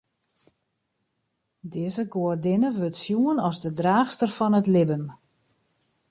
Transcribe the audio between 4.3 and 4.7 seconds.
fan it